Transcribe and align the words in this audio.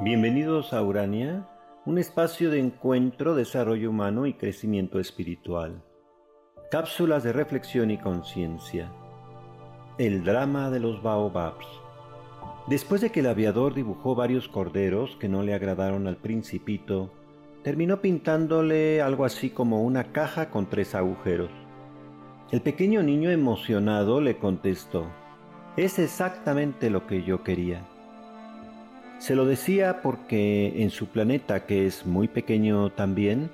Bienvenidos 0.00 0.74
a 0.74 0.82
Urania, 0.84 1.48
un 1.84 1.98
espacio 1.98 2.50
de 2.50 2.60
encuentro, 2.60 3.34
desarrollo 3.34 3.90
humano 3.90 4.26
y 4.26 4.34
crecimiento 4.34 5.00
espiritual. 5.00 5.82
Cápsulas 6.70 7.24
de 7.24 7.32
reflexión 7.32 7.90
y 7.90 7.98
conciencia. 7.98 8.92
El 9.98 10.22
drama 10.22 10.70
de 10.70 10.78
los 10.78 11.02
baobabs. 11.02 11.66
Después 12.68 13.00
de 13.00 13.10
que 13.10 13.20
el 13.20 13.26
aviador 13.26 13.74
dibujó 13.74 14.14
varios 14.14 14.46
corderos 14.46 15.16
que 15.16 15.28
no 15.28 15.42
le 15.42 15.52
agradaron 15.52 16.06
al 16.06 16.16
principito, 16.16 17.12
terminó 17.64 18.00
pintándole 18.00 19.02
algo 19.02 19.24
así 19.24 19.50
como 19.50 19.82
una 19.82 20.12
caja 20.12 20.48
con 20.50 20.70
tres 20.70 20.94
agujeros. 20.94 21.50
El 22.52 22.60
pequeño 22.60 23.02
niño 23.02 23.30
emocionado 23.30 24.20
le 24.20 24.38
contestó, 24.38 25.08
es 25.76 25.98
exactamente 25.98 26.88
lo 26.88 27.08
que 27.08 27.24
yo 27.24 27.42
quería. 27.42 27.84
Se 29.18 29.34
lo 29.34 29.44
decía 29.44 30.00
porque 30.00 30.80
en 30.82 30.90
su 30.90 31.08
planeta, 31.08 31.66
que 31.66 31.86
es 31.86 32.06
muy 32.06 32.28
pequeño 32.28 32.90
también, 32.90 33.50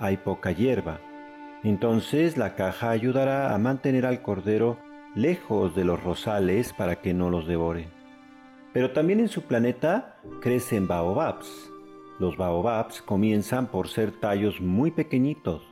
hay 0.00 0.16
poca 0.16 0.50
hierba. 0.50 0.98
Entonces 1.62 2.38
la 2.38 2.54
caja 2.54 2.90
ayudará 2.90 3.54
a 3.54 3.58
mantener 3.58 4.06
al 4.06 4.22
cordero 4.22 4.78
lejos 5.14 5.76
de 5.76 5.84
los 5.84 6.02
rosales 6.02 6.72
para 6.72 7.02
que 7.02 7.12
no 7.12 7.28
los 7.28 7.46
devore. 7.46 7.88
Pero 8.72 8.92
también 8.92 9.20
en 9.20 9.28
su 9.28 9.42
planeta 9.42 10.16
crecen 10.40 10.88
baobabs. 10.88 11.70
Los 12.18 12.36
baobabs 12.38 13.02
comienzan 13.02 13.66
por 13.66 13.88
ser 13.88 14.10
tallos 14.10 14.60
muy 14.60 14.90
pequeñitos 14.90 15.62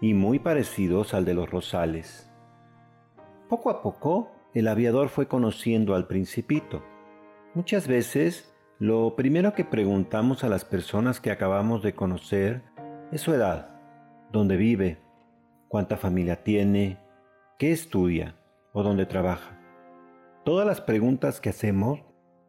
y 0.00 0.14
muy 0.14 0.38
parecidos 0.38 1.12
al 1.12 1.24
de 1.24 1.34
los 1.34 1.50
rosales. 1.50 2.30
Poco 3.48 3.70
a 3.70 3.82
poco, 3.82 4.30
el 4.54 4.68
aviador 4.68 5.08
fue 5.08 5.26
conociendo 5.26 5.94
al 5.94 6.06
principito. 6.06 6.82
Muchas 7.54 7.88
veces 7.88 8.55
lo 8.78 9.16
primero 9.16 9.54
que 9.54 9.64
preguntamos 9.64 10.44
a 10.44 10.50
las 10.50 10.66
personas 10.66 11.18
que 11.18 11.30
acabamos 11.30 11.82
de 11.82 11.94
conocer 11.94 12.62
es 13.10 13.22
su 13.22 13.32
edad, 13.32 13.70
dónde 14.32 14.58
vive, 14.58 14.98
cuánta 15.68 15.96
familia 15.96 16.44
tiene, 16.44 16.98
qué 17.58 17.72
estudia 17.72 18.36
o 18.74 18.82
dónde 18.82 19.06
trabaja. 19.06 19.58
Todas 20.44 20.66
las 20.66 20.82
preguntas 20.82 21.40
que 21.40 21.48
hacemos 21.48 22.00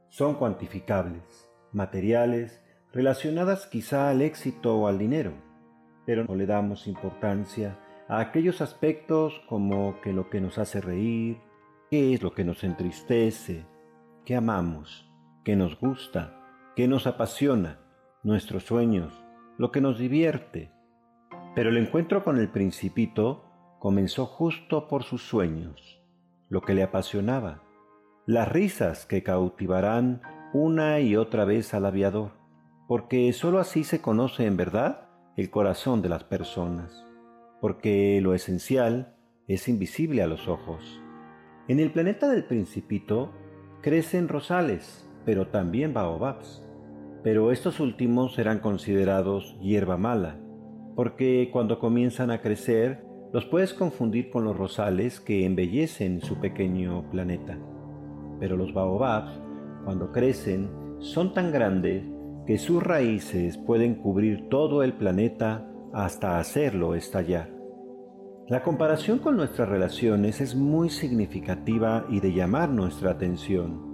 son 0.10 0.36
cuantificables, 0.36 1.50
materiales, 1.72 2.62
relacionadas 2.92 3.66
quizá 3.66 4.10
al 4.10 4.22
éxito 4.22 4.78
o 4.78 4.88
al 4.88 5.00
dinero, 5.00 5.32
pero 6.06 6.26
no 6.26 6.36
le 6.36 6.46
damos 6.46 6.88
importancia 6.88 7.80
a 8.10 8.20
aquellos 8.20 8.60
aspectos 8.60 9.42
como 9.48 10.02
que 10.02 10.12
lo 10.12 10.30
que 10.30 10.42
nos 10.42 10.58
hace 10.58 10.82
reír, 10.82 11.38
qué 11.90 12.14
es 12.14 12.22
lo 12.22 12.34
que 12.34 12.44
nos 12.44 12.66
entristece, 12.66 13.66
qué 14.26 14.36
amamos 14.36 15.07
que 15.48 15.56
nos 15.56 15.80
gusta, 15.80 16.34
que 16.76 16.90
nos 16.90 17.08
apasiona, 17.08 17.80
nuestros 18.22 18.64
sueños, 18.64 19.14
lo 19.58 19.72
que 19.72 19.80
nos 19.80 19.98
divierte. 19.98 20.74
Pero 21.56 21.70
el 21.70 21.78
encuentro 21.78 22.26
con 22.26 22.38
el 22.38 22.50
principito 22.50 23.46
comenzó 23.80 24.26
justo 24.26 24.90
por 24.90 25.04
sus 25.04 25.26
sueños, 25.26 26.02
lo 26.50 26.60
que 26.60 26.74
le 26.74 26.84
apasionaba, 26.84 27.64
las 28.26 28.52
risas 28.52 29.06
que 29.06 29.24
cautivarán 29.24 30.22
una 30.52 31.00
y 31.00 31.16
otra 31.16 31.46
vez 31.46 31.74
al 31.74 31.86
aviador, 31.86 32.34
porque 32.90 33.32
sólo 33.32 33.60
así 33.60 33.86
se 33.86 34.02
conoce 34.02 34.48
en 34.48 34.58
verdad 34.58 35.08
el 35.38 35.50
corazón 35.50 36.02
de 36.02 36.10
las 36.10 36.26
personas, 36.26 37.06
porque 37.62 38.20
lo 38.22 38.34
esencial 38.34 39.16
es 39.48 39.70
invisible 39.70 40.24
a 40.24 40.28
los 40.28 40.50
ojos. 40.50 41.02
En 41.70 41.80
el 41.80 41.94
planeta 41.94 42.28
del 42.28 42.44
principito 42.44 43.32
crecen 43.82 44.28
rosales, 44.28 45.07
pero 45.28 45.48
también 45.48 45.94
baobabs. 45.94 46.64
Pero 47.22 47.52
estos 47.52 47.82
últimos 47.82 48.34
serán 48.36 48.60
considerados 48.60 49.58
hierba 49.60 49.98
mala, 49.98 50.40
porque 50.96 51.50
cuando 51.52 51.80
comienzan 51.80 52.32
a 52.32 52.42
crecer 52.42 53.06
los 53.34 53.44
puedes 53.44 53.74
confundir 53.74 54.30
con 54.30 54.46
los 54.46 54.56
rosales 54.56 55.20
que 55.20 55.46
embellecen 55.46 56.22
su 56.22 56.40
pequeño 56.40 57.10
planeta. 57.12 57.60
Pero 58.40 58.56
los 58.56 58.74
baobabs, 58.74 59.38
cuando 59.84 60.14
crecen, 60.14 60.70
son 61.00 61.34
tan 61.34 61.52
grandes 61.52 62.06
que 62.46 62.58
sus 62.58 62.82
raíces 62.82 63.58
pueden 63.58 63.96
cubrir 63.96 64.48
todo 64.48 64.82
el 64.82 64.94
planeta 64.94 65.70
hasta 65.92 66.40
hacerlo 66.40 66.96
estallar. 66.96 67.50
La 68.48 68.64
comparación 68.64 69.20
con 69.20 69.36
nuestras 69.36 69.68
relaciones 69.68 70.40
es 70.40 70.56
muy 70.56 70.90
significativa 70.90 72.06
y 72.10 72.22
de 72.22 72.32
llamar 72.32 72.70
nuestra 72.70 73.12
atención 73.12 73.87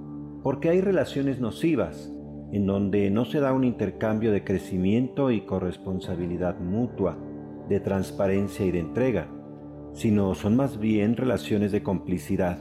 porque 0.44 0.70
hay 0.70 0.82
relaciones 0.82 1.40
nocivas 1.40 2.14
en 2.52 2.68
donde 2.68 3.10
no 3.10 3.26
se 3.26 3.40
da 3.40 3.54
un 3.54 3.64
intercambio 3.64 4.32
de 4.32 4.44
crecimiento 4.44 5.32
y 5.32 5.42
corresponsabilidad 5.42 6.60
mutua, 6.60 7.18
de 7.68 7.80
transparencia 7.80 8.66
y 8.66 8.72
de 8.72 8.80
entrega, 8.80 9.28
sino 9.94 10.36
son 10.36 10.56
más 10.56 10.80
bien 10.80 11.16
relaciones 11.16 11.72
de 11.72 11.82
complicidad, 11.82 12.60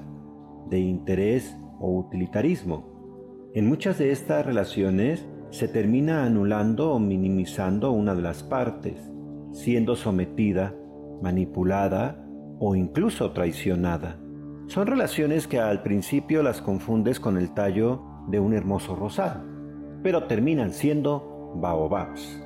de 0.71 0.78
interés 0.78 1.54
o 1.78 1.98
utilitarismo. 1.98 3.50
En 3.54 3.69
muchas 3.69 3.98
de 3.98 4.12
estas 4.12 4.47
relaciones 4.47 5.26
se 5.50 5.69
termina 5.69 6.25
anulando 6.25 6.92
o 6.92 6.98
minimizando 6.98 7.92
una 7.92 8.15
de 8.15 8.22
las 8.22 8.42
partes, 8.42 9.12
siendo 9.53 9.97
sometida, 9.97 10.75
manipulada 11.21 12.25
o 12.59 12.75
incluso 12.75 13.32
traicionada. 13.32 14.19
Son 14.67 14.87
relaciones 14.87 15.47
que 15.47 15.59
al 15.59 15.83
principio 15.83 16.43
las 16.43 16.62
confundes 16.62 17.21
con 17.21 17.37
el 17.37 17.53
tallo 17.53 18.03
de 18.28 18.41
un 18.41 18.55
hermoso 18.55 18.97
rosal, 18.97 19.45
pero 20.03 20.25
terminan 20.25 20.73
siendo 20.73 21.53
baobabs. 21.56 22.43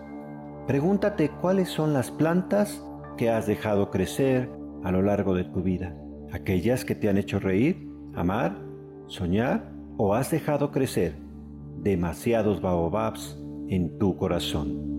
Pregúntate 0.67 1.31
cuáles 1.41 1.69
son 1.69 1.93
las 1.93 2.11
plantas 2.11 2.83
que 3.17 3.31
has 3.31 3.47
dejado 3.47 3.91
crecer 3.91 4.51
a 4.83 4.91
lo 4.91 5.03
largo 5.03 5.35
de 5.35 5.45
tu 5.45 5.63
vida, 5.63 5.97
aquellas 6.33 6.85
que 6.85 6.95
te 6.95 7.09
han 7.09 7.19
hecho 7.19 7.39
reír, 7.39 7.89
amar, 8.15 8.59
soñar 9.07 9.73
o 9.97 10.15
has 10.15 10.31
dejado 10.31 10.71
crecer 10.71 11.17
demasiados 11.79 12.61
baobabs 12.61 13.39
en 13.69 13.99
tu 13.99 14.17
corazón. 14.17 14.96